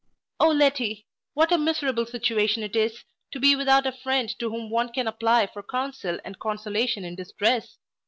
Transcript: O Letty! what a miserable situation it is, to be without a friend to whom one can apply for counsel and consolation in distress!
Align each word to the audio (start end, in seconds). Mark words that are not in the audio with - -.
O 0.39 0.47
Letty! 0.49 1.05
what 1.35 1.51
a 1.51 1.59
miserable 1.59 2.07
situation 2.07 2.63
it 2.63 2.75
is, 2.75 3.03
to 3.29 3.39
be 3.39 3.55
without 3.55 3.85
a 3.85 3.91
friend 3.91 4.29
to 4.39 4.49
whom 4.49 4.71
one 4.71 4.91
can 4.91 5.05
apply 5.07 5.45
for 5.45 5.61
counsel 5.61 6.17
and 6.25 6.39
consolation 6.39 7.05
in 7.05 7.13
distress! 7.13 7.77